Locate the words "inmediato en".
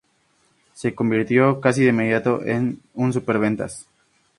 1.91-2.81